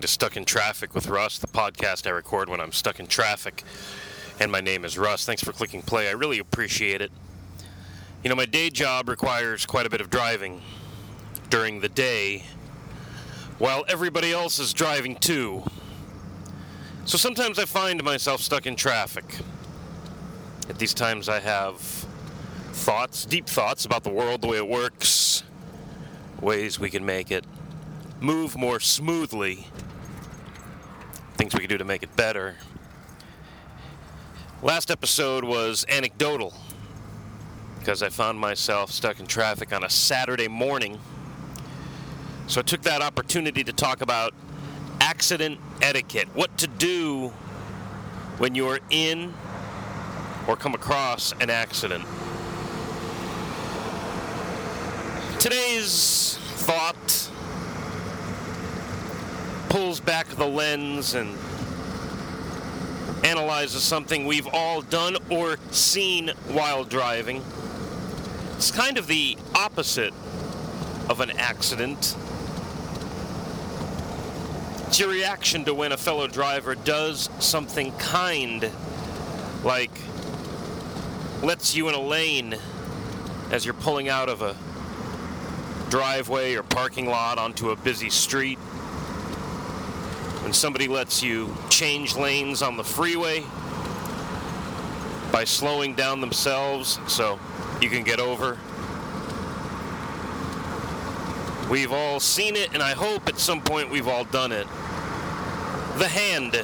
[0.00, 3.06] listening to Stuck in Traffic with Russ, the podcast I record when I'm stuck in
[3.06, 3.64] traffic.
[4.38, 5.26] And my name is Russ.
[5.26, 6.08] Thanks for clicking play.
[6.08, 7.12] I really appreciate it.
[8.24, 10.62] You know, my day job requires quite a bit of driving
[11.50, 12.44] during the day
[13.58, 15.64] while everybody else is driving too.
[17.04, 19.36] So sometimes I find myself stuck in traffic.
[20.70, 21.76] At these times, I have
[22.72, 25.42] thoughts, deep thoughts about the world, the way it works,
[26.40, 27.44] ways we can make it
[28.20, 29.66] move more smoothly,
[31.40, 32.54] things we can do to make it better.
[34.60, 36.52] Last episode was anecdotal
[37.78, 41.00] because I found myself stuck in traffic on a Saturday morning.
[42.46, 44.34] So I took that opportunity to talk about
[45.00, 47.28] accident etiquette, what to do
[48.36, 49.32] when you're in
[50.46, 52.04] or come across an accident.
[55.38, 57.30] Today's thought
[59.70, 61.38] pulls back the lens and
[63.24, 67.40] analyzes something we've all done or seen while driving.
[68.56, 70.12] It's kind of the opposite
[71.08, 72.16] of an accident.
[74.88, 78.68] It's your reaction to when a fellow driver does something kind,
[79.62, 79.92] like
[81.44, 82.56] lets you in a lane
[83.52, 84.56] as you're pulling out of a
[85.90, 88.58] driveway or parking lot onto a busy street
[90.50, 93.44] when somebody lets you change lanes on the freeway
[95.30, 97.38] by slowing down themselves so
[97.80, 98.58] you can get over.
[101.70, 104.66] We've all seen it, and I hope at some point we've all done it.
[105.98, 106.54] The hand.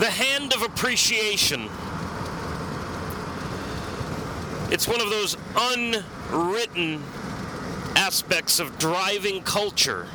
[0.00, 1.68] The hand of appreciation.
[4.72, 7.04] It's one of those unwritten
[7.94, 10.08] aspects of driving culture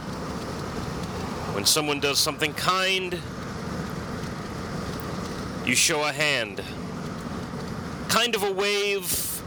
[1.54, 3.20] when someone does something kind,
[5.66, 6.62] you show a hand.
[8.10, 9.42] Kind of a wave,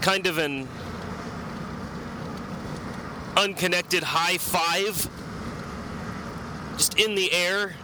[0.00, 0.68] kind of an
[3.36, 5.10] unconnected high five,
[6.76, 7.74] just in the air,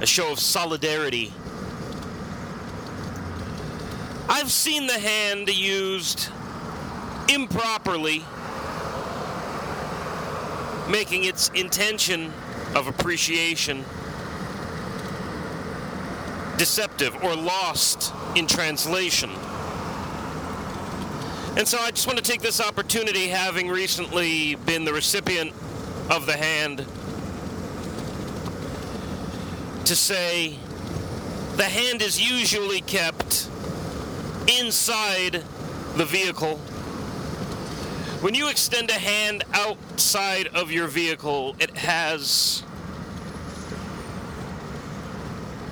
[0.00, 1.32] a show of solidarity.
[4.28, 6.28] I've seen the hand used
[7.28, 8.24] improperly
[10.90, 12.32] making its intention
[12.74, 13.84] of appreciation
[16.56, 19.30] deceptive or lost in translation.
[21.56, 25.52] And so I just want to take this opportunity, having recently been the recipient
[26.10, 26.84] of the hand,
[29.86, 30.58] to say
[31.56, 33.48] the hand is usually kept
[34.60, 35.42] inside
[35.96, 36.60] the vehicle
[38.20, 42.62] when you extend a hand outside of your vehicle, it has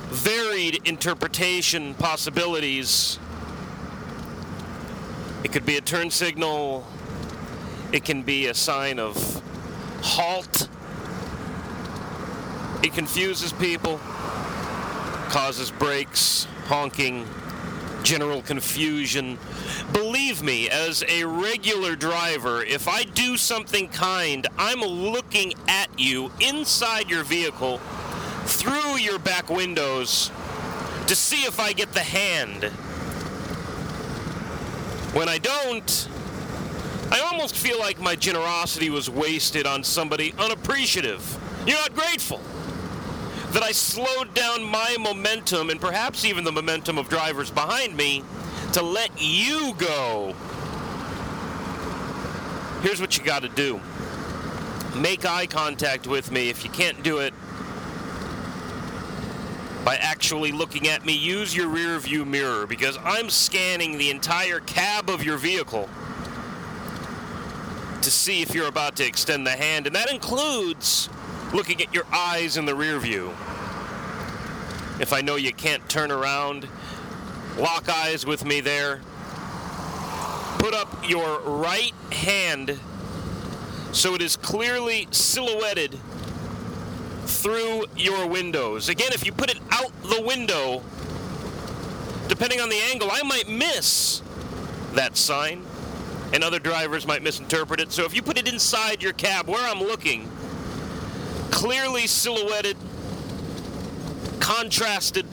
[0.07, 3.19] varied interpretation possibilities.
[5.43, 6.87] It could be a turn signal,
[7.91, 9.43] it can be a sign of
[10.01, 10.67] halt.
[12.81, 13.99] It confuses people,
[15.29, 17.27] causes brakes, honking,
[18.03, 19.37] general confusion.
[19.93, 26.31] Believe me, as a regular driver, if I do something kind, I'm looking at you
[26.39, 27.79] inside your vehicle
[28.45, 30.31] through your back windows
[31.07, 32.65] to see if I get the hand.
[35.13, 36.09] When I don't,
[37.11, 41.37] I almost feel like my generosity was wasted on somebody unappreciative.
[41.65, 42.41] You're not grateful
[43.51, 48.23] that I slowed down my momentum and perhaps even the momentum of drivers behind me
[48.73, 50.35] to let you go.
[52.81, 53.81] Here's what you got to do
[54.95, 56.49] make eye contact with me.
[56.49, 57.33] If you can't do it
[59.85, 64.59] by actually looking at me, use your rear view mirror because I'm scanning the entire
[64.59, 65.89] cab of your vehicle
[68.01, 71.09] to see if you're about to extend the hand, and that includes
[71.53, 73.29] looking at your eyes in the rear view.
[74.99, 76.67] If I know you can't turn around,
[77.57, 79.01] lock eyes with me there.
[80.59, 82.79] Put up your right hand
[83.91, 85.97] so it is clearly silhouetted
[87.25, 88.89] through your windows.
[88.89, 90.83] Again, if you put it out the window,
[92.27, 94.21] depending on the angle, I might miss
[94.93, 95.63] that sign,
[96.33, 97.91] and other drivers might misinterpret it.
[97.91, 100.29] So if you put it inside your cab where I'm looking,
[101.51, 102.77] clearly silhouetted,
[104.39, 105.25] contrasted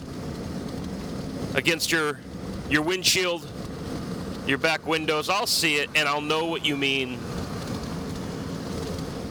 [1.55, 2.19] against your
[2.69, 3.47] your windshield,
[4.45, 7.19] your back windows, I'll see it and I'll know what you mean.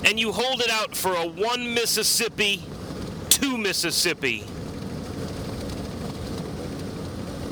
[0.04, 2.62] and you hold it out for a one Mississippi,
[3.28, 4.44] two Mississippi.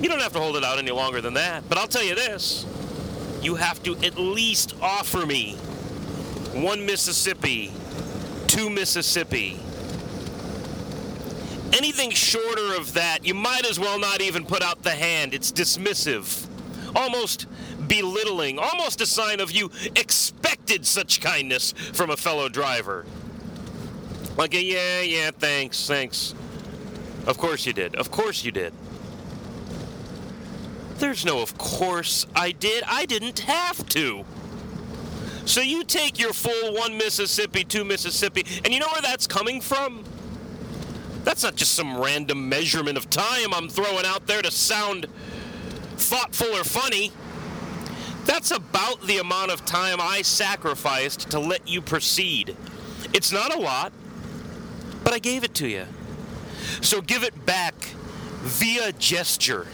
[0.01, 2.15] You don't have to hold it out any longer than that, but I'll tell you
[2.15, 2.65] this
[3.43, 5.55] you have to at least offer me
[6.55, 7.73] one Mississippi,
[8.46, 9.58] two Mississippi.
[11.73, 15.35] Anything shorter of that, you might as well not even put out the hand.
[15.35, 16.46] It's dismissive,
[16.94, 17.46] almost
[17.88, 23.05] belittling, almost a sign of you expected such kindness from a fellow driver.
[24.37, 26.35] Like, a, yeah, yeah, thanks, thanks.
[27.26, 27.97] Of course you did.
[27.97, 28.73] Of course you did.
[30.99, 32.85] There's no of course I did.
[32.87, 34.25] I didn't have to.
[35.46, 39.61] So you take your full one Mississippi, two Mississippi, and you know where that's coming
[39.61, 40.05] from?
[41.25, 45.06] That's not just some random measurement of time I'm throwing out there to sound
[45.96, 47.12] thoughtful or funny.
[48.25, 52.56] That's about the amount of time I sacrificed to let you proceed.
[53.12, 53.93] It's not a lot,
[55.02, 55.87] but I gave it to you.
[56.81, 57.75] So give it back
[58.43, 59.67] via gesture.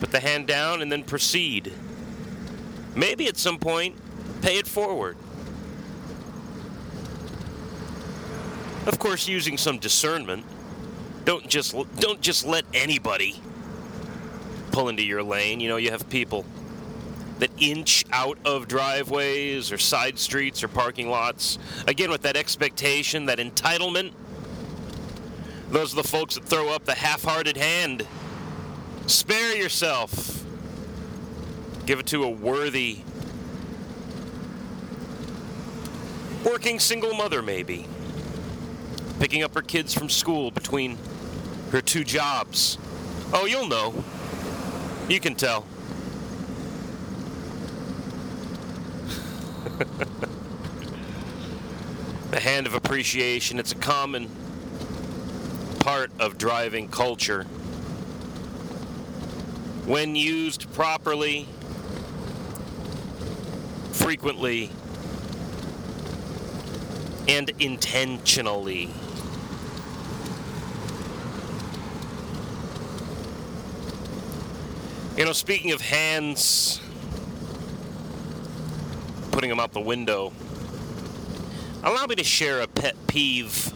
[0.00, 1.72] Put the hand down and then proceed.
[2.94, 3.96] Maybe at some point,
[4.42, 5.16] pay it forward.
[8.86, 10.44] Of course, using some discernment.
[11.24, 13.40] Don't just don't just let anybody
[14.72, 15.60] pull into your lane.
[15.60, 16.44] You know, you have people
[17.38, 21.58] that inch out of driveways or side streets or parking lots.
[21.86, 24.12] Again, with that expectation, that entitlement.
[25.70, 28.06] Those are the folks that throw up the half hearted hand.
[29.06, 30.41] Spare yourself.
[31.84, 32.98] Give it to a worthy,
[36.44, 37.86] working single mother, maybe.
[39.18, 40.96] Picking up her kids from school between
[41.72, 42.78] her two jobs.
[43.32, 44.04] Oh, you'll know.
[45.08, 45.66] You can tell.
[52.30, 54.30] the hand of appreciation, it's a common
[55.80, 57.44] part of driving culture.
[59.84, 61.48] When used properly,
[63.92, 64.70] frequently,
[67.28, 68.90] and intentionally.
[75.16, 76.80] You know, speaking of hands,
[79.30, 80.32] putting them out the window,
[81.84, 83.72] allow me to share a pet peeve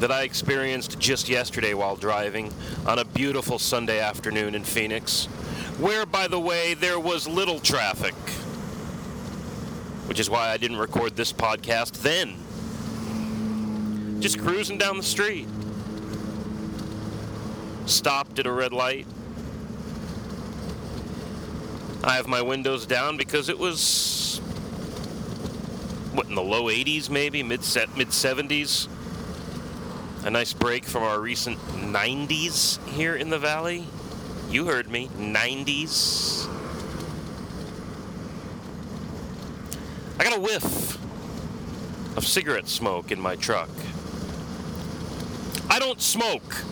[0.00, 2.52] that I experienced just yesterday while driving
[2.86, 5.28] on a beautiful Sunday afternoon in Phoenix,
[5.80, 8.14] where, by the way, there was little traffic,
[10.06, 12.36] which is why I didn't record this podcast then.
[14.20, 15.48] Just cruising down the street.
[17.86, 19.06] Stopped at a red light
[22.02, 24.38] I have my windows down because it was
[26.12, 28.88] what in the low 80s maybe mid set mid 70s
[30.24, 33.84] a nice break from our recent 90s here in the valley
[34.50, 36.48] you heard me 90s
[40.18, 40.98] i got a whiff
[42.16, 43.70] of cigarette smoke in my truck.
[45.68, 46.64] I don't smoke.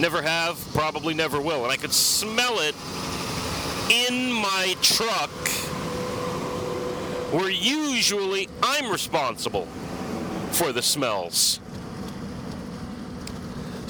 [0.00, 2.74] Never have probably never will and i could smell it
[3.90, 5.30] in my truck
[7.32, 9.66] where usually I'm responsible
[10.50, 11.60] for the smells.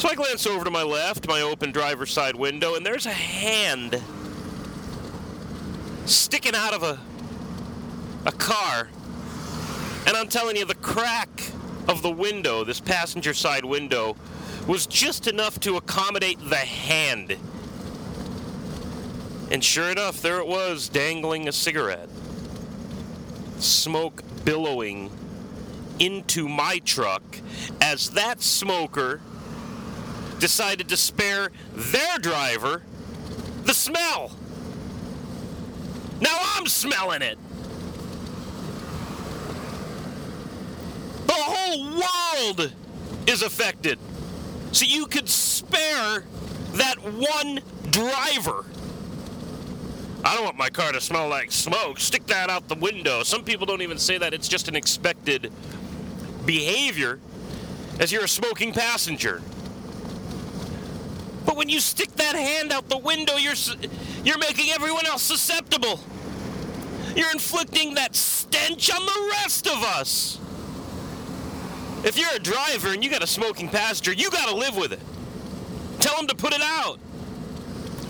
[0.03, 3.13] So I glance over to my left, my open driver's side window, and there's a
[3.13, 4.03] hand
[6.07, 6.99] sticking out of a,
[8.27, 8.91] a car.
[10.09, 11.53] And I'm telling you, the crack
[11.87, 14.17] of the window, this passenger side window,
[14.67, 17.37] was just enough to accommodate the hand
[19.53, 22.09] and sure enough, there it was, dangling a cigarette.
[23.59, 25.13] Smoke billowing
[26.01, 27.23] into my truck
[27.81, 29.21] as that smoker
[30.43, 32.83] decided to spare their driver
[33.63, 34.33] the smell.
[36.21, 37.39] Now I'm smelling it.
[41.29, 42.73] The whole world
[43.29, 44.01] is affected.
[44.73, 46.25] So you could spare
[46.73, 48.65] that one driver.
[50.25, 52.01] I don't want my car to smell like smoke.
[52.01, 53.23] Stick that out the window.
[53.23, 54.35] Some people don't even say that.
[54.35, 55.53] It's just an expected
[56.45, 57.21] behavior
[58.01, 59.41] as you're a smoking passenger.
[61.45, 63.55] But when you stick that hand out the window, you're
[64.25, 66.01] you're making everyone else susceptible.
[67.17, 70.39] You're inflicting that stench on the rest of us.
[72.05, 74.93] If you're a driver and you got a smoking passenger, you got to live with
[74.93, 75.01] it.
[76.01, 76.99] Tell them to put it out.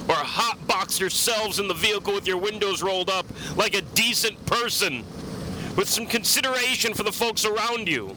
[0.08, 3.24] Or a hot box box yourselves in the vehicle with your windows rolled up
[3.56, 5.04] like a decent person
[5.76, 8.16] with some consideration for the folks around you.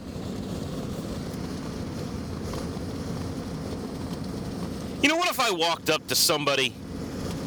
[5.05, 6.73] You know, what if I walked up to somebody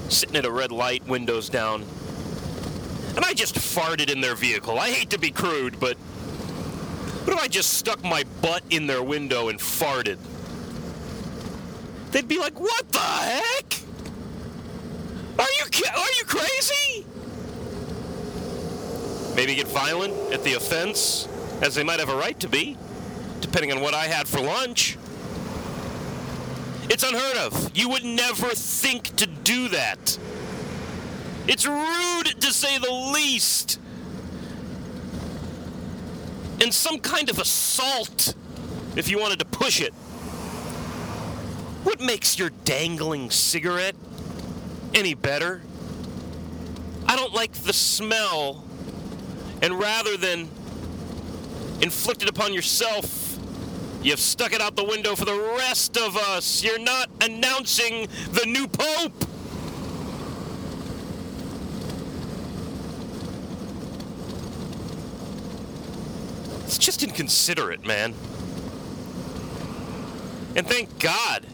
[0.08, 1.84] sitting at a red light, windows down,
[3.16, 4.78] and I just farted in their vehicle?
[4.78, 9.02] I hate to be crude, but what if I just stuck my butt in their
[9.02, 10.18] window and farted?
[12.12, 13.80] They'd be like, "What the heck?
[15.40, 17.06] Are you are you crazy?"
[19.34, 21.26] Maybe get violent at the offense,
[21.60, 22.78] as they might have a right to be,
[23.40, 24.96] depending on what I had for lunch.
[26.90, 27.76] It's unheard of.
[27.76, 30.18] You would never think to do that.
[31.46, 33.78] It's rude to say the least.
[36.60, 38.34] And some kind of assault,
[38.96, 39.92] if you wanted to push it.
[41.84, 43.94] What makes your dangling cigarette
[44.94, 45.62] any better?
[47.06, 48.64] I don't like the smell.
[49.62, 50.48] And rather than
[51.80, 53.17] inflict it upon yourself,
[54.02, 56.62] You've stuck it out the window for the rest of us.
[56.62, 59.24] You're not announcing the new pope.
[66.64, 68.14] It's just inconsiderate, man.
[70.54, 71.44] And thank God,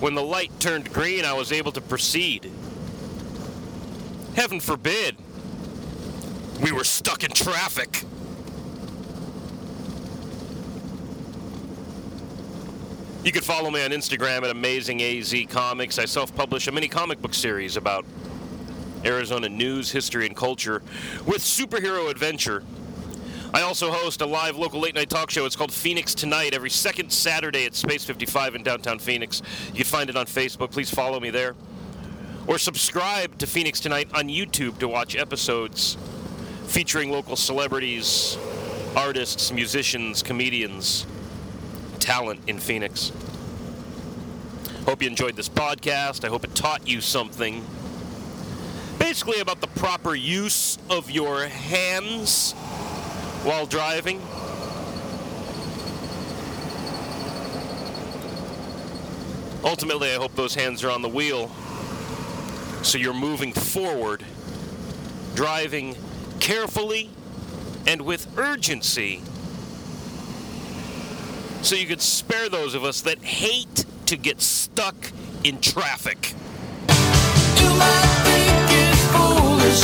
[0.00, 2.50] when the light turned green, I was able to proceed.
[4.36, 5.16] Heaven forbid,
[6.62, 8.04] we were stuck in traffic.
[13.24, 15.98] You can follow me on Instagram at AmazingAZ Comics.
[15.98, 18.04] I self publish a mini comic book series about
[19.02, 20.82] Arizona news, history, and culture
[21.24, 22.62] with superhero adventure.
[23.54, 25.46] I also host a live local late night talk show.
[25.46, 29.40] It's called Phoenix Tonight every second Saturday at Space 55 in downtown Phoenix.
[29.68, 30.70] You can find it on Facebook.
[30.70, 31.54] Please follow me there.
[32.46, 35.96] Or subscribe to Phoenix Tonight on YouTube to watch episodes
[36.66, 38.36] featuring local celebrities,
[38.94, 41.06] artists, musicians, comedians
[42.04, 43.12] talent in Phoenix.
[44.84, 46.22] Hope you enjoyed this podcast.
[46.22, 47.64] I hope it taught you something.
[48.98, 52.52] Basically, about the proper use of your hands
[53.42, 54.20] while driving.
[59.64, 61.50] Ultimately, I hope those hands are on the wheel
[62.82, 64.22] so you're moving forward,
[65.34, 65.96] driving
[66.38, 67.08] carefully
[67.86, 69.22] and with urgency
[71.64, 74.94] so you could spare those of us that hate to get stuck
[75.44, 76.34] in traffic.
[77.58, 79.82] You might think it's foolish,